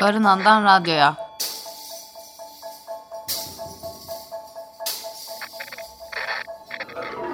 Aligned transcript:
Barınan'dan 0.00 0.64
Radyo'ya. 0.64 1.16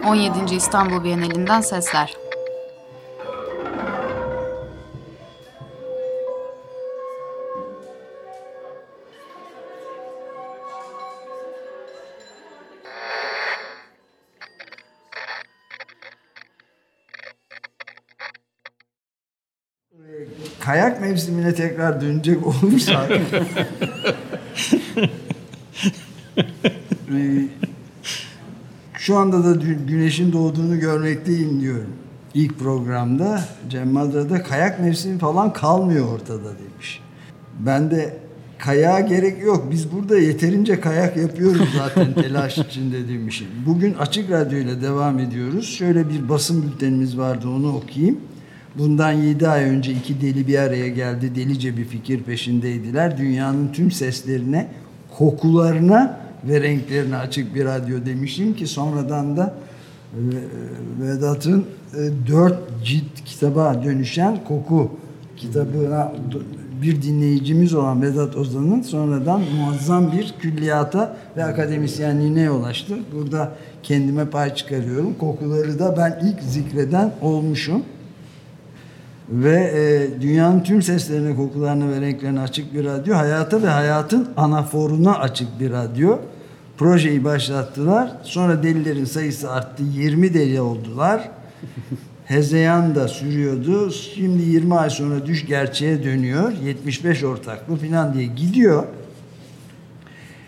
On 0.06 0.14
yedinci 0.14 0.56
İstanbul 0.56 1.04
Bienalinden 1.04 1.60
sesler. 1.60 2.25
Kayak 20.66 21.00
mevsimine 21.00 21.54
tekrar 21.54 22.00
dönecek 22.00 22.46
olursak 22.46 23.10
e, 27.12 27.48
şu 28.94 29.16
anda 29.16 29.44
da 29.44 29.52
güneşin 29.88 30.32
doğduğunu 30.32 30.80
görmekteyim 30.80 31.60
diyorum. 31.60 31.92
İlk 32.34 32.58
programda 32.58 33.44
Cem 33.68 33.90
Madra'da 33.90 34.42
kayak 34.42 34.80
mevsimi 34.80 35.18
falan 35.18 35.52
kalmıyor 35.52 36.12
ortada 36.12 36.58
demiş. 36.58 37.00
Ben 37.58 37.90
de 37.90 38.16
kayağa 38.58 39.00
gerek 39.00 39.42
yok. 39.42 39.66
Biz 39.70 39.92
burada 39.92 40.18
yeterince 40.18 40.80
kayak 40.80 41.16
yapıyoruz 41.16 41.68
zaten 41.78 42.14
telaş 42.22 42.58
içinde 42.58 43.08
demişim. 43.08 43.46
Bugün 43.66 43.94
Açık 43.94 44.30
Radyo 44.30 44.58
ile 44.58 44.82
devam 44.82 45.18
ediyoruz. 45.18 45.68
Şöyle 45.68 46.08
bir 46.08 46.28
basın 46.28 46.62
bültenimiz 46.62 47.18
vardı 47.18 47.48
onu 47.48 47.76
okuyayım. 47.76 48.20
Bundan 48.78 49.12
7 49.12 49.48
ay 49.48 49.64
önce 49.64 49.92
iki 49.92 50.20
deli 50.20 50.46
bir 50.46 50.58
araya 50.58 50.88
geldi. 50.88 51.34
Delice 51.34 51.76
bir 51.76 51.84
fikir 51.84 52.22
peşindeydiler. 52.22 53.18
Dünyanın 53.18 53.72
tüm 53.72 53.90
seslerine, 53.90 54.68
kokularına 55.18 56.20
ve 56.44 56.60
renklerine 56.60 57.16
açık 57.16 57.54
bir 57.54 57.64
radyo 57.64 58.06
demişim 58.06 58.56
ki 58.56 58.66
sonradan 58.66 59.36
da 59.36 59.54
e, 60.12 60.20
Vedat'ın 61.00 61.64
e, 61.94 61.98
dört 62.28 62.58
cilt 62.84 63.24
kitaba 63.24 63.84
dönüşen 63.84 64.44
koku 64.44 64.90
kitabına 65.36 66.12
bir 66.82 67.02
dinleyicimiz 67.02 67.74
olan 67.74 68.02
Vedat 68.02 68.36
Ozan'ın 68.36 68.82
sonradan 68.82 69.42
muazzam 69.56 70.12
bir 70.12 70.34
külliyata 70.40 71.16
ve 71.36 71.44
akademisyenliğine 71.44 72.50
ulaştı. 72.50 72.94
Burada 73.14 73.52
kendime 73.82 74.26
pay 74.30 74.54
çıkarıyorum. 74.54 75.14
Kokuları 75.14 75.78
da 75.78 75.96
ben 75.96 76.28
ilk 76.28 76.42
zikreden 76.42 77.12
olmuşum 77.22 77.82
ve 79.30 79.72
e, 79.74 80.20
dünyanın 80.20 80.60
tüm 80.60 80.82
seslerine, 80.82 81.36
kokularına 81.36 81.88
ve 81.88 82.00
renklerine 82.00 82.40
açık 82.40 82.74
bir 82.74 82.84
radyo. 82.84 83.16
Hayata 83.16 83.62
ve 83.62 83.68
hayatın 83.68 84.28
anaforuna 84.36 85.18
açık 85.18 85.60
bir 85.60 85.70
radyo. 85.70 86.18
Projeyi 86.78 87.24
başlattılar. 87.24 88.10
Sonra 88.22 88.62
delilerin 88.62 89.04
sayısı 89.04 89.52
arttı. 89.52 89.82
20 89.82 90.34
deli 90.34 90.60
oldular. 90.60 91.28
Hezeyan 92.24 92.94
da 92.94 93.08
sürüyordu. 93.08 93.90
Şimdi 93.90 94.42
20 94.42 94.74
ay 94.74 94.90
sonra 94.90 95.26
düş 95.26 95.46
gerçeğe 95.46 96.04
dönüyor. 96.04 96.52
75 96.64 97.24
ortaklı 97.24 97.76
falan 97.76 98.14
diye 98.14 98.26
gidiyor. 98.26 98.84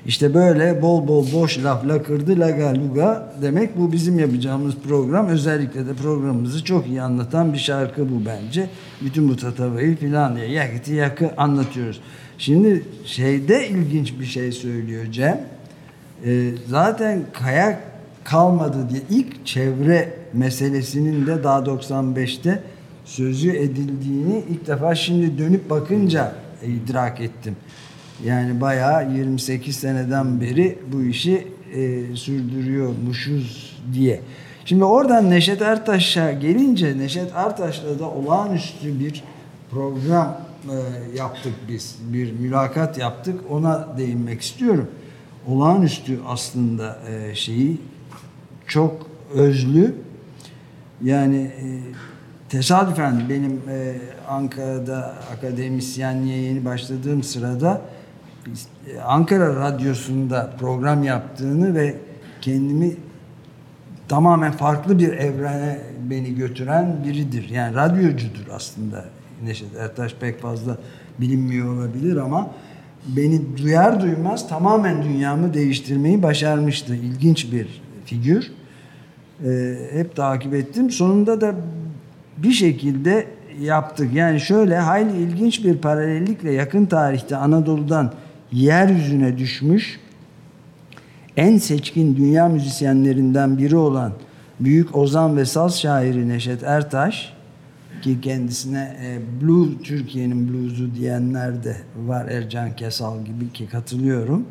İşte 0.09 0.35
böyle 0.35 0.83
bol 0.83 1.09
bol 1.09 1.33
boş 1.33 1.65
laf 1.65 1.89
lakırdı 1.89 2.41
laga 2.41 2.75
luga 2.75 3.33
demek 3.43 3.79
bu 3.79 3.93
bizim 3.93 4.19
yapacağımız 4.19 4.75
program. 4.89 5.29
Özellikle 5.29 5.87
de 5.87 5.95
programımızı 5.95 6.65
çok 6.65 6.87
iyi 6.87 7.03
anlatan 7.03 7.53
bir 7.53 7.59
şarkı 7.59 8.11
bu 8.11 8.27
bence. 8.27 8.69
Bütün 9.01 9.29
bu 9.29 9.37
tatavayı 9.37 9.97
filan 9.97 10.37
diye 10.37 10.47
yakıtı 10.47 10.95
yakı 10.95 11.31
anlatıyoruz. 11.37 12.01
Şimdi 12.39 12.85
şeyde 13.05 13.69
ilginç 13.69 14.21
bir 14.21 14.25
şey 14.25 14.53
söylüyor 14.53 15.05
Cem. 15.13 15.41
Ee, 16.25 16.51
zaten 16.67 17.23
kayak 17.33 17.83
kalmadı 18.25 18.77
diye 18.91 19.03
ilk 19.11 19.47
çevre 19.47 20.13
meselesinin 20.33 21.27
de 21.27 21.45
daha 21.45 21.59
95'te 21.59 22.63
sözü 23.05 23.51
edildiğini 23.51 24.45
ilk 24.51 24.67
defa 24.67 24.95
şimdi 24.95 25.39
dönüp 25.39 25.71
bakınca 25.71 26.33
idrak 26.63 27.21
ettim. 27.21 27.57
Yani 28.25 28.61
bayağı 28.61 29.13
28 29.13 29.77
seneden 29.77 30.41
beri 30.41 30.79
bu 30.93 31.03
işi 31.03 31.47
e, 31.75 32.17
sürdürüyormuşuz 32.17 33.77
diye. 33.95 34.21
Şimdi 34.65 34.85
oradan 34.85 35.31
Neşet 35.31 35.63
Ertaş'a 35.63 36.33
gelince 36.33 36.99
Neşet 36.99 37.33
Ertaş'la 37.35 37.99
da 37.99 38.11
olağanüstü 38.11 39.01
bir 39.01 39.25
program 39.71 40.41
e, 40.65 40.77
yaptık 41.17 41.53
biz. 41.69 41.97
Bir 42.13 42.33
mülakat 42.33 42.99
yaptık. 42.99 43.41
Ona 43.51 43.89
değinmek 43.99 44.41
istiyorum. 44.41 44.89
Olağanüstü 45.49 46.19
aslında 46.29 46.99
e, 47.09 47.35
şeyi 47.35 47.81
çok 48.67 49.07
özlü. 49.35 49.95
Yani 51.03 51.37
e, 51.37 51.65
tesadüfen 52.49 53.23
benim 53.29 53.63
e, 53.69 53.95
Ankara'da 54.29 55.15
akademisyenliğe 55.37 56.39
yeni 56.39 56.65
başladığım 56.65 57.23
sırada 57.23 57.83
Ankara 59.07 59.57
Radyosu'nda 59.57 60.51
program 60.61 61.03
yaptığını 61.03 61.75
ve 61.75 61.95
kendimi 62.41 62.97
tamamen 64.09 64.53
farklı 64.53 64.99
bir 64.99 65.13
evrene 65.13 65.81
beni 66.11 66.35
götüren 66.35 66.97
biridir. 67.05 67.49
Yani 67.49 67.75
radyocudur 67.75 68.49
aslında 68.55 69.05
Neşet 69.45 69.77
Ertaş 69.79 70.15
pek 70.15 70.41
fazla 70.41 70.79
bilinmiyor 71.21 71.75
olabilir 71.75 72.17
ama 72.17 72.51
beni 73.07 73.59
duyar 73.59 74.01
duymaz 74.01 74.49
tamamen 74.49 75.03
dünyamı 75.03 75.55
değiştirmeyi 75.55 76.23
başarmıştı. 76.23 76.95
İlginç 76.95 77.53
bir 77.53 77.83
figür. 78.05 78.53
Ee, 79.45 79.75
hep 79.93 80.17
takip 80.17 80.55
ettim. 80.55 80.91
Sonunda 80.91 81.41
da 81.41 81.55
bir 82.37 82.53
şekilde 82.53 83.27
yaptık. 83.61 84.15
Yani 84.15 84.41
şöyle 84.41 84.77
hayli 84.79 85.17
ilginç 85.17 85.65
bir 85.65 85.79
paralellikle 85.79 86.53
yakın 86.53 86.87
tarihte 86.87 87.37
Anadolu'dan 87.37 88.13
yeryüzüne 88.53 89.39
düşmüş 89.39 90.01
en 91.37 91.59
seçkin 91.59 92.17
dünya 92.17 92.49
müzisyenlerinden 92.49 93.59
biri 93.59 93.77
olan 93.77 94.13
büyük 94.61 94.97
ozan 94.97 95.37
ve 95.37 95.45
saz 95.45 95.81
şairi 95.81 96.29
Neşet 96.29 96.63
Ertaş 96.63 97.33
ki 98.03 98.21
kendisine 98.21 98.97
e, 99.03 99.19
Blue 99.43 99.69
Türkiye'nin 99.83 100.49
bluzu 100.49 100.95
diyenler 100.95 101.65
de 101.65 101.77
var 102.07 102.29
Ercan 102.29 102.77
Kesal 102.77 103.25
gibi 103.25 103.53
ki 103.53 103.67
katılıyorum. 103.67 104.47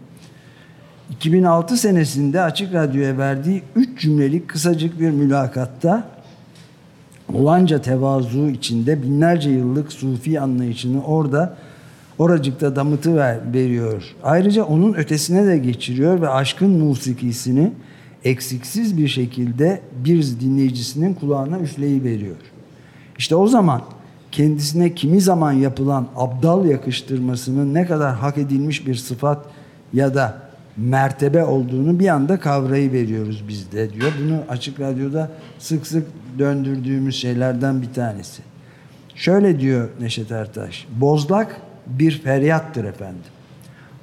2006 1.12 1.78
senesinde 1.78 2.42
Açık 2.42 2.74
Radyo'ya 2.74 3.18
verdiği 3.18 3.64
3 3.76 4.02
cümlelik 4.02 4.48
kısacık 4.48 5.00
bir 5.00 5.10
mülakatta 5.10 6.10
olanca 7.34 7.82
tevazu 7.82 8.50
içinde 8.50 9.04
binlerce 9.04 9.50
yıllık 9.50 9.94
sufi 9.94 10.40
anlayışını 10.40 11.04
orada 11.06 11.58
oracıkta 12.20 12.76
damıtı 12.76 13.16
ver, 13.16 13.40
veriyor. 13.54 14.04
Ayrıca 14.24 14.64
onun 14.64 14.94
ötesine 14.94 15.48
de 15.48 15.58
geçiriyor 15.58 16.22
ve 16.22 16.30
aşkın 16.30 16.70
musikisini 16.70 17.72
eksiksiz 18.24 18.98
bir 18.98 19.08
şekilde 19.08 19.82
bir 20.06 20.40
dinleyicisinin 20.40 21.14
kulağına 21.14 21.60
üfleyi 21.60 22.04
veriyor. 22.04 22.36
İşte 23.18 23.36
o 23.36 23.48
zaman 23.48 23.82
kendisine 24.32 24.96
kimi 24.96 25.22
zaman 25.22 25.52
yapılan 25.52 26.08
abdal 26.16 26.66
yakıştırmasının 26.66 27.74
ne 27.74 27.86
kadar 27.86 28.16
hak 28.16 28.38
edilmiş 28.38 28.88
bir 28.88 28.96
sıfat 28.96 29.46
ya 29.94 30.16
da 30.16 30.42
mertebe 30.78 31.44
olduğunu 31.44 32.00
bir 32.00 32.08
anda 32.08 32.40
kavrayı 32.40 32.92
veriyoruz 32.92 33.44
biz 33.48 33.72
de 33.72 33.94
diyor. 33.94 34.12
Bunu 34.24 34.38
açık 34.50 34.80
radyoda 34.80 35.32
sık 35.60 35.88
sık 35.88 36.08
döndürdüğümüz 36.40 37.16
şeylerden 37.16 37.82
bir 37.82 37.94
tanesi. 37.94 38.42
Şöyle 39.16 39.60
diyor 39.60 39.90
Neşet 40.00 40.32
Ertaş. 40.32 40.88
Bozlak 41.02 41.62
bir 41.90 42.22
feryattır 42.22 42.84
efendim. 42.84 43.22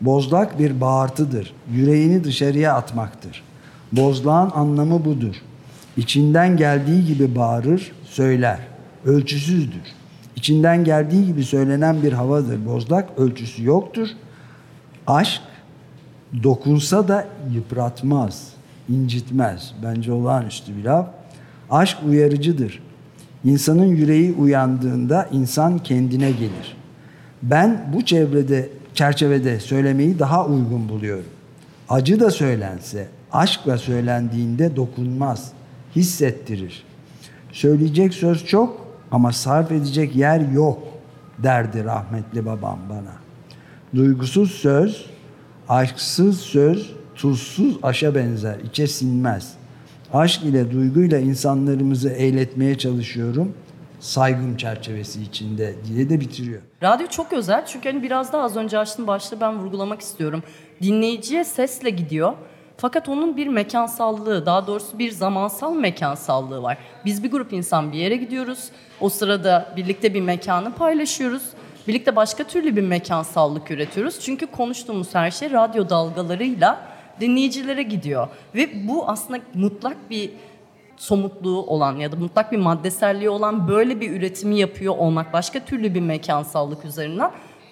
Bozlak 0.00 0.58
bir 0.58 0.80
bağırtıdır. 0.80 1.52
Yüreğini 1.72 2.24
dışarıya 2.24 2.74
atmaktır. 2.74 3.42
Bozlağın 3.92 4.50
anlamı 4.54 5.04
budur. 5.04 5.34
İçinden 5.96 6.56
geldiği 6.56 7.06
gibi 7.06 7.36
bağırır, 7.36 7.92
söyler. 8.04 8.58
Ölçüsüzdür. 9.04 9.82
İçinden 10.36 10.84
geldiği 10.84 11.26
gibi 11.26 11.44
söylenen 11.44 12.02
bir 12.02 12.12
havadır. 12.12 12.66
Bozlak 12.66 13.18
ölçüsü 13.18 13.64
yoktur. 13.64 14.08
Aşk 15.06 15.42
dokunsa 16.42 17.08
da 17.08 17.26
yıpratmaz, 17.54 18.48
incitmez. 18.88 19.74
Bence 19.82 20.12
olağanüstü 20.12 20.76
bir 20.76 20.84
laf. 20.84 21.06
Aşk 21.70 21.98
uyarıcıdır. 22.08 22.82
İnsanın 23.44 23.86
yüreği 23.86 24.32
uyandığında 24.32 25.28
insan 25.32 25.78
kendine 25.78 26.30
gelir. 26.30 26.76
Ben 27.50 27.90
bu 27.94 28.04
çevrede 28.04 28.68
çerçevede 28.94 29.60
söylemeyi 29.60 30.18
daha 30.18 30.46
uygun 30.46 30.88
buluyorum. 30.88 31.30
Acı 31.88 32.20
da 32.20 32.30
söylense, 32.30 33.08
aşkla 33.32 33.78
söylendiğinde 33.78 34.76
dokunmaz, 34.76 35.52
hissettirir. 35.96 36.84
Söyleyecek 37.52 38.14
söz 38.14 38.46
çok 38.46 38.86
ama 39.10 39.32
sarf 39.32 39.72
edecek 39.72 40.16
yer 40.16 40.40
yok 40.40 40.82
derdi 41.38 41.84
rahmetli 41.84 42.46
babam 42.46 42.78
bana. 42.90 43.12
Duygusuz 43.94 44.50
söz, 44.50 45.06
aşksız 45.68 46.40
söz, 46.40 46.92
tuzsuz 47.14 47.78
aşa 47.82 48.14
benzer, 48.14 48.58
içe 48.58 48.86
sinmez. 48.86 49.52
Aşk 50.12 50.42
ile 50.42 50.70
duyguyla 50.70 51.18
insanlarımızı 51.18 52.08
eğletmeye 52.08 52.78
çalışıyorum. 52.78 53.52
Saygım 54.04 54.56
çerçevesi 54.56 55.22
içinde 55.22 55.74
diye 55.84 56.08
de 56.08 56.20
bitiriyor. 56.20 56.62
Radyo 56.82 57.06
çok 57.06 57.32
özel 57.32 57.66
çünkü 57.66 57.88
hani 57.88 58.02
biraz 58.02 58.32
daha 58.32 58.42
az 58.42 58.56
önce 58.56 58.78
açtım 58.78 59.06
başta 59.06 59.40
ben 59.40 59.58
vurgulamak 59.58 60.00
istiyorum. 60.00 60.42
Dinleyiciye 60.82 61.44
sesle 61.44 61.90
gidiyor. 61.90 62.32
Fakat 62.76 63.08
onun 63.08 63.36
bir 63.36 63.46
mekansallığı, 63.46 64.46
daha 64.46 64.66
doğrusu 64.66 64.98
bir 64.98 65.10
zamansal 65.10 65.74
mekansallığı 65.74 66.62
var. 66.62 66.78
Biz 67.04 67.22
bir 67.24 67.30
grup 67.30 67.52
insan 67.52 67.92
bir 67.92 67.98
yere 67.98 68.16
gidiyoruz. 68.16 68.68
O 69.00 69.08
sırada 69.08 69.72
birlikte 69.76 70.14
bir 70.14 70.20
mekanı 70.20 70.74
paylaşıyoruz. 70.74 71.42
Birlikte 71.88 72.16
başka 72.16 72.44
türlü 72.44 72.76
bir 72.76 72.82
mekansallık 72.82 73.70
üretiyoruz. 73.70 74.20
Çünkü 74.20 74.46
konuştuğumuz 74.46 75.14
her 75.14 75.30
şey 75.30 75.50
radyo 75.50 75.88
dalgalarıyla 75.88 76.80
dinleyicilere 77.20 77.82
gidiyor. 77.82 78.28
Ve 78.54 78.88
bu 78.88 79.08
aslında 79.08 79.40
mutlak 79.54 80.10
bir 80.10 80.30
somutluğu 80.96 81.62
olan 81.62 81.96
ya 81.96 82.12
da 82.12 82.16
mutlak 82.16 82.52
bir 82.52 82.58
maddeselliği 82.58 83.30
olan 83.30 83.68
böyle 83.68 84.00
bir 84.00 84.10
üretimi 84.10 84.58
yapıyor 84.58 84.96
olmak 84.98 85.32
başka 85.32 85.64
türlü 85.64 85.94
bir 85.94 86.00
mekansallık 86.00 86.84
üzerinden 86.84 87.30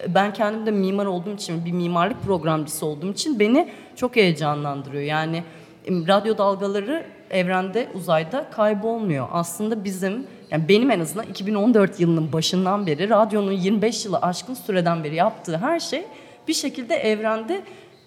ben 0.08 0.32
kendim 0.32 0.66
de 0.66 0.70
mimar 0.70 1.06
olduğum 1.06 1.34
için 1.34 1.64
bir 1.64 1.72
mimarlık 1.72 2.22
programcısı 2.22 2.86
olduğum 2.86 3.12
için 3.12 3.40
beni 3.40 3.68
çok 3.96 4.16
heyecanlandırıyor. 4.16 5.02
Yani 5.02 5.44
radyo 5.88 6.38
dalgaları 6.38 7.06
evrende 7.30 7.88
uzayda 7.94 8.50
kaybolmuyor. 8.50 9.28
Aslında 9.32 9.84
bizim 9.84 10.26
yani 10.50 10.68
benim 10.68 10.90
en 10.90 11.00
azından 11.00 11.26
2014 11.26 12.00
yılının 12.00 12.32
başından 12.32 12.86
beri 12.86 13.10
radyonun 13.10 13.52
25 13.52 14.04
yılı 14.04 14.18
aşkın 14.18 14.54
süreden 14.54 15.04
beri 15.04 15.14
yaptığı 15.14 15.56
her 15.56 15.80
şey 15.80 16.04
bir 16.48 16.54
şekilde 16.54 16.94
evrende 16.94 17.62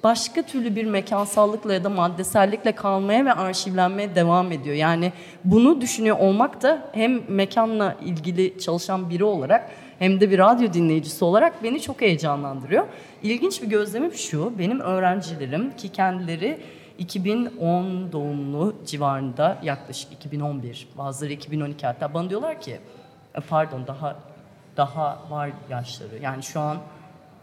başka 0.06 0.42
türlü 0.42 0.76
bir 0.76 0.86
mekansallıkla 0.86 1.74
ya 1.74 1.84
da 1.84 1.90
maddesellikle 1.90 2.72
kalmaya 2.72 3.26
ve 3.26 3.34
arşivlenmeye 3.34 4.16
devam 4.16 4.52
ediyor. 4.52 4.76
Yani 4.76 5.14
bunu 5.44 5.82
düşünüyor 5.82 6.20
olmak 6.20 6.62
da 6.62 6.90
hem 6.94 7.22
mekanla 7.28 7.96
ilgili 8.06 8.60
çalışan 8.60 9.10
biri 9.10 9.24
olarak 9.24 9.72
hem 10.00 10.20
de 10.20 10.32
bir 10.32 10.40
radyo 10.40 10.74
dinleyicisi 10.74 11.26
olarak 11.26 11.64
beni 11.64 11.82
çok 11.82 12.02
heyecanlandırıyor. 12.02 12.86
İlginç 13.24 13.62
bir 13.62 13.68
gözlemim 13.68 14.14
şu, 14.14 14.60
benim 14.60 14.80
öğrencilerim 14.80 15.76
ki 15.76 15.90
kendileri 15.90 16.58
2010 16.98 18.12
doğumlu 18.12 18.76
civarında 18.86 19.58
yaklaşık 19.64 20.14
2011, 20.14 20.88
bazıları 20.98 21.34
2012 21.34 21.86
hatta 21.86 22.14
bana 22.14 22.30
diyorlar 22.30 22.62
ki 22.62 22.80
e, 23.36 23.40
pardon 23.40 23.88
daha 23.88 24.16
daha 24.78 25.20
var 25.30 25.50
yaşları. 25.70 26.18
Yani 26.22 26.44
şu 26.44 26.60
an 26.60 26.78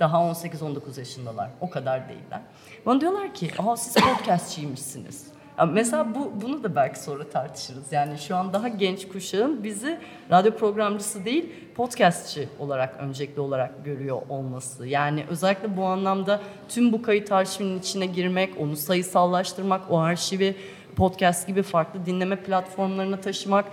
daha 0.02 0.16
18-19 0.16 0.98
yaşındalar. 0.98 1.50
O 1.60 1.70
kadar 1.70 2.08
değiller. 2.08 2.40
Bana 2.86 3.00
diyorlar 3.00 3.34
ki, 3.34 3.50
aa 3.58 3.76
siz 3.76 3.94
podcastçiymişsiniz. 3.94 5.26
Yani 5.58 5.72
mesela 5.72 6.14
bu 6.14 6.32
bunu 6.42 6.62
da 6.62 6.76
belki 6.76 7.00
sonra 7.00 7.30
tartışırız. 7.30 7.92
Yani 7.92 8.18
şu 8.18 8.36
an 8.36 8.52
daha 8.52 8.68
genç 8.68 9.08
kuşağın 9.08 9.64
bizi 9.64 9.98
radyo 10.30 10.56
programcısı 10.56 11.24
değil, 11.24 11.52
podcastçı 11.74 12.48
olarak 12.58 12.96
öncelikli 13.00 13.40
olarak 13.40 13.84
görüyor 13.84 14.22
olması. 14.28 14.86
Yani 14.86 15.24
özellikle 15.30 15.76
bu 15.76 15.84
anlamda 15.84 16.40
tüm 16.68 16.92
bu 16.92 17.02
kayıt 17.02 17.32
arşivinin 17.32 17.78
içine 17.78 18.06
girmek, 18.06 18.60
onu 18.60 18.76
sayısallaştırmak, 18.76 19.90
o 19.90 19.98
arşivi 19.98 20.56
podcast 20.96 21.46
gibi 21.46 21.62
farklı 21.62 22.06
dinleme 22.06 22.36
platformlarına 22.36 23.20
taşımak 23.20 23.64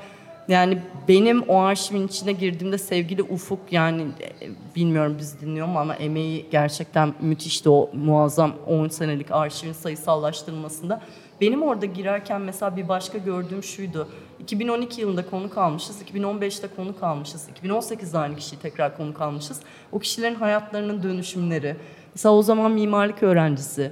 yani 0.49 0.81
benim 1.07 1.41
o 1.41 1.59
arşivin 1.59 2.07
içine 2.07 2.31
girdiğimde 2.31 2.77
sevgili 2.77 3.23
Ufuk 3.23 3.59
yani 3.71 4.01
e, 4.01 4.47
bilmiyorum 4.75 5.15
biz 5.19 5.41
dinliyor 5.41 5.67
mu 5.67 5.79
ama 5.79 5.95
emeği 5.95 6.45
gerçekten 6.51 7.13
müthişti 7.21 7.69
o 7.69 7.89
muazzam 7.93 8.53
10 8.67 8.87
senelik 8.87 9.31
arşivin 9.31 9.73
sayısallaştırılmasında. 9.73 11.01
Benim 11.41 11.63
orada 11.63 11.85
girerken 11.85 12.41
mesela 12.41 12.77
bir 12.77 12.87
başka 12.87 13.17
gördüğüm 13.17 13.63
şuydu. 13.63 14.07
2012 14.39 15.01
yılında 15.01 15.29
konu 15.29 15.49
kalmışız, 15.49 16.01
2015'te 16.01 16.67
konu 16.75 16.99
kalmışız, 16.99 17.47
2018'de 17.63 18.17
aynı 18.17 18.35
kişiyi 18.35 18.57
tekrar 18.57 18.97
konu 18.97 19.13
kalmışız. 19.13 19.59
O 19.91 19.99
kişilerin 19.99 20.35
hayatlarının 20.35 21.03
dönüşümleri. 21.03 21.75
Mesela 22.15 22.35
o 22.35 22.41
zaman 22.41 22.71
mimarlık 22.71 23.23
öğrencisi, 23.23 23.91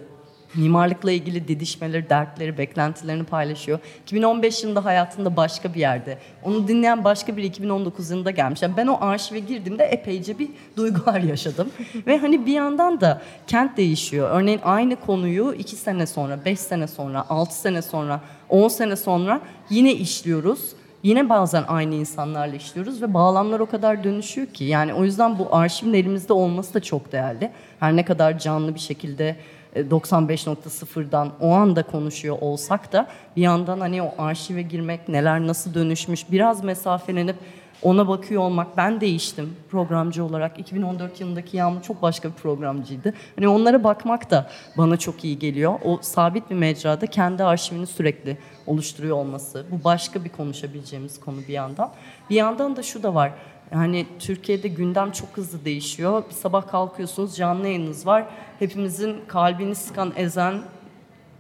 mimarlıkla 0.56 1.12
ilgili 1.12 1.48
didişmeleri, 1.48 2.10
dertleri, 2.10 2.58
beklentilerini 2.58 3.24
paylaşıyor. 3.24 3.80
2015 4.04 4.64
yılında 4.64 4.86
hayatında 4.86 5.36
başka 5.36 5.74
bir 5.74 5.80
yerde. 5.80 6.18
Onu 6.44 6.68
dinleyen 6.68 7.04
başka 7.04 7.38
biri 7.38 7.46
2019 7.46 8.10
yılında 8.10 8.32
gelmiş. 8.32 8.62
Yani 8.62 8.78
ben 8.78 8.88
o 8.88 8.98
arşive 9.02 9.40
girdiğimde 9.40 9.84
epeyce 9.84 10.40
bir 10.40 10.50
duygular 10.78 11.20
yaşadım. 11.20 11.72
Ve 12.08 12.18
hani 12.18 12.46
bir 12.46 12.54
yandan 12.54 13.02
da 13.02 13.22
kent 13.48 13.78
değişiyor. 13.78 14.30
Örneğin 14.32 14.60
aynı 14.64 14.96
konuyu 14.96 15.54
2 15.54 15.76
sene 15.76 16.08
sonra, 16.08 16.46
5 16.46 16.60
sene 16.60 16.88
sonra, 16.88 17.26
6 17.30 17.56
sene 17.56 17.82
sonra, 17.82 18.22
10 18.50 18.68
sene 18.68 18.96
sonra 18.96 19.42
yine 19.70 19.94
işliyoruz. 19.94 20.78
Yine 21.04 21.30
bazen 21.30 21.64
aynı 21.68 21.96
insanlarla 21.96 22.56
işliyoruz 22.56 23.02
ve 23.02 23.14
bağlamlar 23.14 23.60
o 23.60 23.66
kadar 23.66 24.04
dönüşüyor 24.04 24.48
ki. 24.48 24.64
Yani 24.64 24.94
o 24.94 25.04
yüzden 25.04 25.40
bu 25.40 25.56
arşivin 25.56 25.94
elimizde 25.94 26.34
olması 26.34 26.74
da 26.74 26.80
çok 26.80 27.12
değerli. 27.12 27.52
Her 27.80 27.96
ne 27.96 28.06
kadar 28.06 28.40
canlı 28.40 28.76
bir 28.76 28.80
şekilde 28.80 29.36
95.0'dan 29.82 31.32
o 31.42 31.52
anda 31.52 31.84
konuşuyor 31.84 32.38
olsak 32.42 32.94
da 32.94 33.08
bir 33.36 33.42
yandan 33.42 33.80
hani 33.80 34.02
o 34.02 34.14
arşive 34.18 34.62
girmek, 34.62 35.10
neler 35.10 35.48
nasıl 35.48 35.74
dönüşmüş, 35.74 36.32
biraz 36.32 36.64
mesafelenip 36.64 37.36
ona 37.82 38.08
bakıyor 38.08 38.42
olmak. 38.42 38.78
Ben 38.78 39.02
değiştim 39.02 39.56
programcı 39.72 40.24
olarak. 40.24 40.60
2014 40.60 41.22
yılındaki 41.22 41.58
Yağmur 41.58 41.82
çok 41.82 42.02
başka 42.02 42.30
bir 42.30 42.34
programcıydı. 42.34 43.14
Hani 43.36 43.48
onlara 43.48 43.84
bakmak 43.84 44.32
da 44.32 44.50
bana 44.78 44.98
çok 44.98 45.24
iyi 45.24 45.40
geliyor. 45.40 45.74
O 45.86 46.00
sabit 46.02 46.50
bir 46.50 46.56
mecrada 46.56 47.08
kendi 47.08 47.44
arşivini 47.44 47.88
sürekli 47.88 48.38
oluşturuyor 48.66 49.18
olması. 49.18 49.66
Bu 49.72 49.84
başka 49.84 50.24
bir 50.24 50.30
konuşabileceğimiz 50.30 51.20
konu 51.20 51.38
bir 51.48 51.54
yandan. 51.54 51.92
Bir 52.30 52.36
yandan 52.36 52.76
da 52.76 52.84
şu 52.84 53.04
da 53.04 53.16
var. 53.16 53.32
Yani 53.72 54.06
Türkiye'de 54.20 54.68
gündem 54.68 55.12
çok 55.12 55.38
hızlı 55.38 55.66
değişiyor. 55.66 56.24
Bir 56.30 56.34
sabah 56.34 56.68
kalkıyorsunuz 56.68 57.36
canlı 57.36 57.68
yayınınız 57.68 58.08
var. 58.08 58.26
Hepimizin 58.60 59.18
kalbini 59.28 59.76
sıkan, 59.76 60.14
ezen 60.16 60.62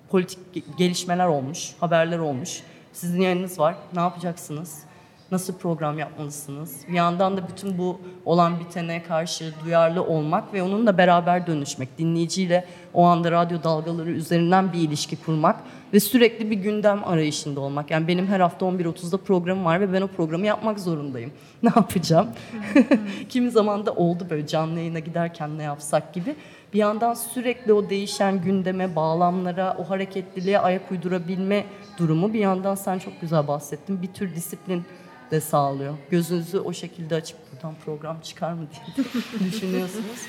politik 0.09 0.77
gelişmeler 0.77 1.27
olmuş, 1.27 1.71
haberler 1.79 2.19
olmuş. 2.19 2.61
Sizin 2.93 3.21
yayınınız 3.21 3.59
var. 3.59 3.75
Ne 3.93 3.99
yapacaksınız? 3.99 4.86
Nasıl 5.31 5.57
program 5.57 5.99
yapmalısınız? 5.99 6.81
Bir 6.87 6.93
yandan 6.93 7.37
da 7.37 7.47
bütün 7.47 7.77
bu 7.77 8.01
olan 8.25 8.59
bitene 8.59 9.03
karşı 9.03 9.53
duyarlı 9.65 10.03
olmak 10.03 10.53
ve 10.53 10.63
onunla 10.63 10.97
beraber 10.97 11.47
dönüşmek, 11.47 11.97
dinleyiciyle 11.97 12.65
o 12.93 13.03
anda 13.03 13.31
radyo 13.31 13.63
dalgaları 13.63 14.11
üzerinden 14.11 14.73
bir 14.73 14.79
ilişki 14.79 15.15
kurmak 15.15 15.55
ve 15.93 15.99
sürekli 15.99 16.51
bir 16.51 16.55
gündem 16.55 17.03
arayışında 17.03 17.59
olmak. 17.59 17.91
Yani 17.91 18.07
benim 18.07 18.27
her 18.27 18.39
hafta 18.39 18.65
11.30'da 18.65 19.17
programım 19.17 19.65
var 19.65 19.79
ve 19.79 19.93
ben 19.93 20.01
o 20.01 20.07
programı 20.07 20.45
yapmak 20.45 20.79
zorundayım. 20.79 21.31
Ne 21.63 21.69
yapacağım? 21.75 22.27
Kimi 23.29 23.51
zaman 23.51 23.85
da 23.85 23.93
oldu 23.93 24.27
böyle 24.29 24.47
canlı 24.47 24.79
yayına 24.79 24.99
giderken 24.99 25.57
ne 25.57 25.63
yapsak 25.63 26.13
gibi. 26.13 26.35
Bir 26.73 26.79
yandan 26.79 27.13
sürekli 27.13 27.73
o 27.73 27.89
değişen 27.89 28.41
gündeme, 28.41 28.95
bağlamlara, 28.95 29.77
o 29.79 29.89
hareketliliğe 29.89 30.59
ayak 30.59 30.91
uydurabilme 30.91 31.65
durumu 31.97 32.33
bir 32.33 32.39
yandan 32.39 32.75
sen 32.75 32.99
çok 32.99 33.21
güzel 33.21 33.47
bahsettin. 33.47 34.01
Bir 34.01 34.07
tür 34.07 34.35
disiplin 34.35 34.83
de 35.31 35.41
sağlıyor. 35.41 35.93
Gözünüzü 36.11 36.59
o 36.59 36.73
şekilde 36.73 37.15
açıp 37.15 37.37
buradan 37.53 37.75
program 37.85 38.21
çıkar 38.21 38.53
mı 38.53 38.67
diye 38.71 39.05
düşünüyorsunuz. 39.51 40.19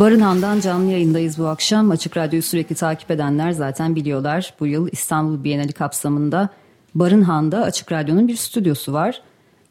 Barınhan'dan 0.00 0.60
canlı 0.60 0.90
yayındayız 0.90 1.38
bu 1.38 1.46
akşam. 1.46 1.90
Açık 1.90 2.16
Radyo'yu 2.16 2.42
sürekli 2.42 2.74
takip 2.74 3.10
edenler 3.10 3.50
zaten 3.52 3.96
biliyorlar. 3.96 4.54
Bu 4.60 4.66
yıl 4.66 4.88
İstanbul 4.92 5.44
Bienali 5.44 5.72
kapsamında 5.72 6.48
Barınhan'da 6.94 7.62
Açık 7.62 7.92
Radyo'nun 7.92 8.28
bir 8.28 8.36
stüdyosu 8.36 8.92
var. 8.92 9.22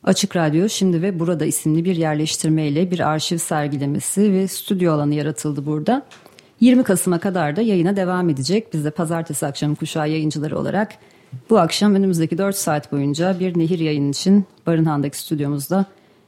Açık 0.04 0.36
Radyo 0.36 0.70
şimdi 0.70 1.02
ve 1.02 1.20
burada 1.20 1.46
isimli 1.46 1.86
bir 1.86 1.96
yerleştirmeyle 1.96 2.92
bir 2.92 3.00
arşiv 3.00 3.38
sergilemesi 3.38 4.34
ve 4.34 4.48
stüdyo 4.48 4.94
alanı 4.94 5.16
yaratıldı 5.16 5.66
burada. 5.66 6.06
20 6.60 6.84
Kasım'a 6.84 7.20
kadar 7.20 7.56
da 7.56 7.62
yayına 7.62 7.96
devam 7.96 8.30
edecek. 8.30 8.74
Biz 8.74 8.86
de 8.86 8.92
pazartesi 8.92 9.46
akşamı 9.46 9.76
kuşağı 9.76 10.10
yayıncıları 10.10 10.60
olarak 10.60 10.92
bu 11.50 11.60
akşam 11.60 11.96
önümüzdeki 11.96 12.38
4 12.38 12.56
saat 12.56 12.92
boyunca 12.92 13.40
bir 13.40 13.60
nehir 13.60 13.80
yayın 13.80 14.12
için 14.12 14.46
Barınhan'daki 14.68 15.20
stüdyomuzda 15.20 15.86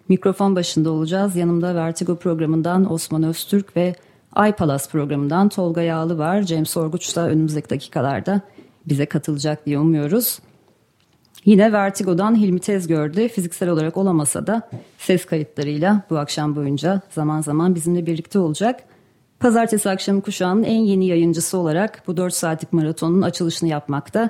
Mikrofon 0.09 0.55
başında 0.55 0.91
olacağız. 0.91 1.35
Yanımda 1.35 1.75
Vertigo 1.75 2.15
programından 2.15 2.91
Osman 2.91 3.23
Öztürk 3.23 3.77
ve 3.77 3.95
Ay 4.33 4.55
Palas 4.55 4.89
programından 4.89 5.49
Tolga 5.49 5.81
Yağlı 5.81 6.17
var. 6.17 6.41
Cem 6.41 6.65
Sorguç 6.65 7.15
da 7.15 7.29
önümüzdeki 7.29 7.69
dakikalarda 7.69 8.41
bize 8.85 9.05
katılacak 9.05 9.65
diye 9.65 9.79
umuyoruz. 9.79 10.39
Yine 11.45 11.71
Vertigo'dan 11.71 12.35
Hilmi 12.35 12.59
Tezgör'de 12.59 13.27
fiziksel 13.27 13.69
olarak 13.69 13.97
olamasa 13.97 14.47
da 14.47 14.69
ses 14.97 15.25
kayıtlarıyla 15.25 16.01
bu 16.09 16.17
akşam 16.17 16.55
boyunca 16.55 17.01
zaman 17.09 17.41
zaman 17.41 17.75
bizimle 17.75 18.05
birlikte 18.05 18.39
olacak. 18.39 18.83
Pazartesi 19.39 19.89
akşamı 19.89 20.21
kuşağının 20.21 20.63
en 20.63 20.79
yeni 20.81 21.07
yayıncısı 21.07 21.57
olarak 21.57 22.03
bu 22.07 22.17
4 22.17 22.33
saatlik 22.33 22.73
maratonun 22.73 23.21
açılışını 23.21 23.69
yapmakta 23.69 24.29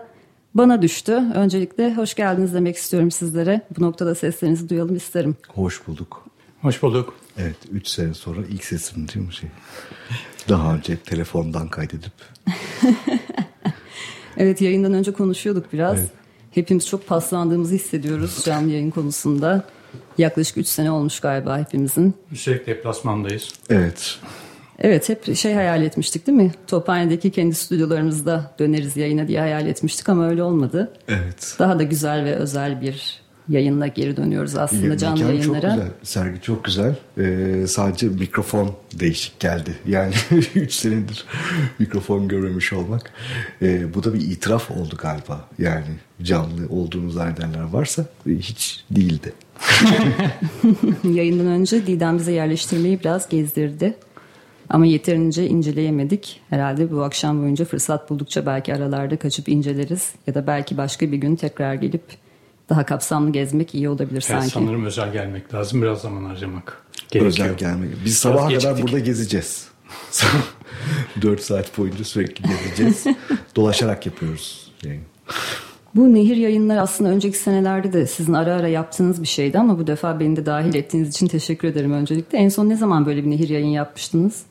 bana 0.53 0.81
düştü. 0.81 1.21
Öncelikle 1.35 1.95
hoş 1.95 2.15
geldiniz 2.15 2.53
demek 2.53 2.75
istiyorum 2.75 3.11
sizlere. 3.11 3.61
Bu 3.77 3.83
noktada 3.83 4.15
seslerinizi 4.15 4.69
duyalım 4.69 4.95
isterim. 4.95 5.35
Hoş 5.47 5.87
bulduk. 5.87 6.25
Hoş 6.61 6.83
bulduk. 6.83 7.13
Evet 7.37 7.55
3 7.71 7.87
sene 7.87 8.13
sonra 8.13 8.41
ilk 8.49 8.63
sesim 8.63 9.07
değil 9.07 9.25
mi 9.25 9.33
şey? 9.33 9.49
Daha 10.49 10.75
önce 10.75 10.97
telefondan 10.97 11.67
kaydedip. 11.67 12.13
evet 14.37 14.61
yayından 14.61 14.93
önce 14.93 15.13
konuşuyorduk 15.13 15.73
biraz. 15.73 15.99
Evet. 15.99 16.11
Hepimiz 16.51 16.87
çok 16.87 17.07
paslandığımızı 17.07 17.75
hissediyoruz 17.75 18.43
canlı 18.45 18.71
yayın 18.71 18.91
konusunda. 18.91 19.63
Yaklaşık 20.17 20.57
3 20.57 20.67
sene 20.67 20.91
olmuş 20.91 21.19
galiba 21.19 21.59
hepimizin. 21.59 22.13
Sürekli 22.33 22.65
deplasmandayız. 22.65 23.49
Evet. 23.69 24.19
Evet 24.81 25.09
hep 25.09 25.35
şey 25.35 25.53
hayal 25.53 25.83
etmiştik 25.83 26.27
değil 26.27 26.37
mi? 26.37 26.51
Tophane'deki 26.67 27.31
kendi 27.31 27.55
stüdyolarımızda 27.55 28.51
döneriz 28.59 28.97
yayına 28.97 29.27
diye 29.27 29.39
hayal 29.39 29.67
etmiştik 29.67 30.09
ama 30.09 30.29
öyle 30.29 30.43
olmadı. 30.43 30.91
Evet. 31.07 31.55
Daha 31.59 31.79
da 31.79 31.83
güzel 31.83 32.25
ve 32.25 32.35
özel 32.35 32.81
bir 32.81 33.21
yayınla 33.49 33.87
geri 33.87 34.17
dönüyoruz 34.17 34.55
aslında 34.55 34.87
ya, 34.87 34.97
canlı 34.97 35.23
yayınlara. 35.23 35.61
çok 35.61 35.71
güzel. 35.71 35.91
Sergi 36.03 36.41
çok 36.41 36.63
güzel. 36.63 36.95
Ee, 37.17 37.67
sadece 37.67 38.07
mikrofon 38.07 38.71
değişik 38.99 39.39
geldi. 39.39 39.75
Yani 39.87 40.13
3 40.55 40.73
senedir 40.73 41.25
mikrofon 41.79 42.27
görmemiş 42.27 42.73
olmak. 42.73 43.11
Ee, 43.61 43.93
bu 43.93 44.03
da 44.03 44.13
bir 44.13 44.21
itiraf 44.21 44.71
oldu 44.71 44.95
galiba. 45.01 45.45
Yani 45.59 45.95
canlı 46.21 46.67
olduğunu 46.69 47.11
zannedenler 47.11 47.63
varsa 47.63 48.05
hiç 48.25 48.83
değildi. 48.91 49.33
Yayından 51.03 51.47
önce 51.47 51.87
Didem 51.87 52.17
bize 52.17 52.31
yerleştirmeyi 52.31 52.99
biraz 52.99 53.29
gezdirdi. 53.29 53.93
Ama 54.71 54.85
yeterince 54.85 55.47
inceleyemedik. 55.47 56.41
Herhalde 56.49 56.91
bu 56.91 57.03
akşam 57.03 57.41
boyunca 57.41 57.65
fırsat 57.65 58.09
buldukça 58.09 58.45
belki 58.45 58.75
aralarda 58.75 59.17
kaçıp 59.17 59.49
inceleriz. 59.49 60.11
Ya 60.27 60.35
da 60.35 60.47
belki 60.47 60.77
başka 60.77 61.11
bir 61.11 61.17
gün 61.17 61.35
tekrar 61.35 61.73
gelip 61.73 62.03
daha 62.69 62.85
kapsamlı 62.85 63.31
gezmek 63.31 63.75
iyi 63.75 63.89
olabilir 63.89 64.11
evet, 64.11 64.23
sanki. 64.23 64.49
Sanırım 64.49 64.85
özel 64.85 65.11
gelmek 65.11 65.53
lazım. 65.53 65.81
Biraz 65.81 66.01
zaman 66.01 66.23
harcamak 66.23 66.83
gerekiyor. 67.11 67.25
Özel 67.25 67.57
gelmek. 67.57 67.89
Biz 68.05 68.17
sabaha 68.17 68.49
kadar 68.49 68.81
burada 68.81 68.99
gezeceğiz. 68.99 69.67
4 71.21 71.41
saat 71.41 71.77
boyunca 71.77 72.03
sürekli 72.03 72.43
gezeceğiz. 72.49 73.03
Dolaşarak 73.55 74.05
yapıyoruz. 74.05 74.71
Yani. 74.83 74.99
Bu 75.95 76.13
nehir 76.13 76.37
yayınlar 76.37 76.77
aslında 76.77 77.09
önceki 77.09 77.37
senelerde 77.37 77.93
de 77.93 78.07
sizin 78.07 78.33
ara 78.33 78.53
ara 78.53 78.67
yaptığınız 78.67 79.21
bir 79.21 79.27
şeydi 79.27 79.59
ama 79.59 79.79
bu 79.79 79.87
defa 79.87 80.19
beni 80.19 80.35
de 80.35 80.45
dahil 80.45 80.75
ettiğiniz 80.75 81.09
için 81.09 81.27
teşekkür 81.27 81.67
ederim 81.67 81.93
öncelikle. 81.93 82.37
En 82.37 82.49
son 82.49 82.69
ne 82.69 82.75
zaman 82.75 83.05
böyle 83.05 83.23
bir 83.23 83.29
nehir 83.29 83.49
yayın 83.49 83.67
yapmıştınız? 83.67 84.43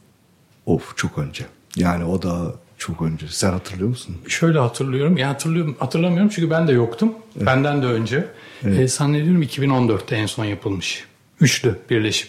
Of 0.67 0.97
çok 0.97 1.19
önce. 1.19 1.45
Yani 1.77 2.05
o 2.05 2.23
da 2.23 2.55
çok 2.79 3.03
önce. 3.03 3.27
Sen 3.29 3.53
hatırlıyor 3.53 3.89
musun? 3.89 4.17
Şöyle 4.29 4.59
hatırlıyorum. 4.59 5.17
Ya 5.17 5.29
hatırlıyorum, 5.29 5.77
hatırlamıyorum 5.79 6.29
çünkü 6.35 6.51
ben 6.51 6.69
de 6.69 6.73
yoktum. 6.73 7.13
Benden 7.37 7.83
de 7.83 7.87
önce. 7.87 8.29
E, 8.65 8.89
zannediyorum 8.89 9.43
2014'te 9.43 10.17
en 10.17 10.27
son 10.27 10.45
yapılmış. 10.45 11.05
Üçlü 11.41 11.79
birleşip. 11.91 12.29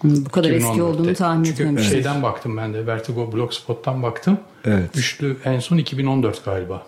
Hmm, 0.00 0.24
Bu 0.24 0.28
kadar 0.28 0.50
eski 0.50 0.68
2014'te. 0.68 0.82
olduğunu 0.82 1.14
tahmin 1.14 1.44
Çünkü 1.44 1.62
etmemiştim. 1.62 1.92
şeyden 1.92 2.22
baktım 2.22 2.56
ben 2.56 2.74
de. 2.74 2.86
Vertigo 2.86 3.32
Blogspot'tan 3.32 4.02
baktım. 4.02 4.38
Evet. 4.64 4.90
Üçlü 4.96 5.36
en 5.44 5.58
son 5.60 5.76
2014 5.76 6.44
galiba. 6.44 6.86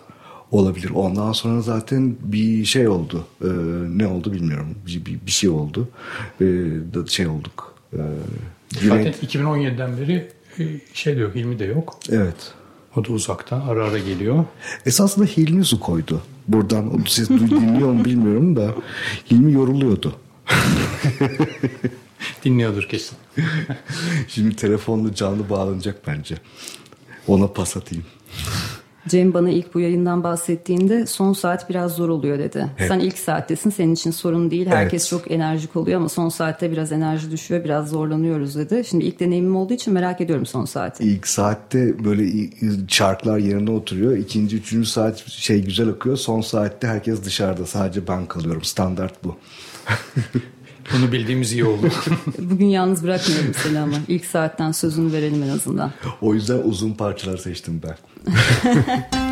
Olabilir. 0.51 0.89
Ondan 0.95 1.31
sonra 1.31 1.61
zaten 1.61 2.15
bir 2.21 2.65
şey 2.65 2.87
oldu. 2.87 3.25
Ee, 3.43 3.47
ne 3.97 4.07
oldu 4.07 4.33
bilmiyorum. 4.33 4.75
Bir, 4.87 5.05
bir, 5.05 5.19
bir 5.25 5.31
şey 5.31 5.49
oldu. 5.49 5.87
Ee, 6.41 6.45
da 6.93 7.07
şey 7.07 7.27
olduk. 7.27 7.73
Ee, 7.93 7.97
Güney- 8.81 8.87
Zaten 9.03 9.13
2017'den 9.27 9.97
beri 9.97 10.31
şey 10.93 11.15
diyor 11.15 11.35
Hilmi 11.35 11.59
de 11.59 11.65
yok. 11.65 11.99
Evet. 12.09 12.53
O 12.95 13.05
da 13.05 13.11
uzakta 13.11 13.63
ara 13.63 13.85
ara 13.85 13.99
geliyor. 13.99 14.45
Esasında 14.85 15.25
Hilmi 15.25 15.65
su 15.65 15.79
koydu. 15.79 16.21
Buradan 16.47 17.03
siz 17.07 17.29
dinliyor 17.29 17.91
mu 17.91 18.05
bilmiyorum 18.05 18.55
da 18.55 18.75
Hilmi 19.31 19.53
yoruluyordu. 19.53 20.15
Dinliyordur 22.43 22.83
kesin. 22.83 23.17
Şimdi 24.27 24.55
telefonla 24.55 25.15
canlı 25.15 25.49
bağlanacak 25.49 26.07
bence. 26.07 26.37
Ona 27.27 27.47
pas 27.47 27.77
atayım. 27.77 28.05
Cem 29.07 29.33
bana 29.33 29.49
ilk 29.49 29.73
bu 29.73 29.79
yayından 29.79 30.23
bahsettiğinde 30.23 31.05
son 31.05 31.33
saat 31.33 31.69
biraz 31.69 31.95
zor 31.95 32.09
oluyor 32.09 32.39
dedi. 32.39 32.69
Evet. 32.77 32.87
Sen 32.87 32.99
ilk 32.99 33.17
saattesin 33.17 33.69
senin 33.69 33.93
için 33.93 34.11
sorun 34.11 34.51
değil. 34.51 34.67
Herkes 34.67 35.01
Evet. 35.01 35.09
çok 35.09 35.31
enerjik 35.31 35.75
oluyor 35.75 35.99
ama 35.99 36.09
son 36.09 36.29
saatte 36.29 36.71
biraz 36.71 36.91
enerji 36.91 37.31
düşüyor 37.31 37.63
biraz 37.63 37.89
zorlanıyoruz 37.89 38.55
dedi. 38.55 38.83
Şimdi 38.89 39.05
ilk 39.05 39.19
deneyimim 39.19 39.55
olduğu 39.55 39.73
için 39.73 39.93
merak 39.93 40.21
ediyorum 40.21 40.45
son 40.45 40.65
saati. 40.65 41.03
İlk 41.03 41.27
saatte 41.27 42.03
böyle 42.03 42.49
çarklar 42.87 43.37
yerine 43.37 43.71
oturuyor. 43.71 44.17
İkinci, 44.17 44.57
üçüncü 44.57 44.89
saat 44.89 45.27
şey 45.27 45.63
güzel 45.63 45.89
akıyor. 45.89 46.17
Son 46.17 46.41
saatte 46.41 46.87
herkes 46.87 47.23
dışarıda. 47.25 47.65
Sadece 47.65 48.07
ben 48.07 48.25
kalıyorum. 48.25 48.63
Standart 48.63 49.23
bu. 49.23 49.35
Bunu 50.93 51.11
bildiğimiz 51.11 51.53
iyi 51.53 51.65
oldu. 51.65 51.89
Bugün 52.39 52.65
yalnız 52.65 53.03
bırakmıyorum 53.03 53.53
seni 53.63 53.79
ama 53.79 53.95
ilk 54.07 54.25
saatten 54.25 54.71
sözünü 54.71 55.13
verelim 55.13 55.43
en 55.43 55.49
azından. 55.49 55.91
O 56.21 56.33
yüzden 56.33 56.59
uzun 56.63 56.93
parçalar 56.93 57.37
seçtim 57.37 57.81
ben. 57.83 57.97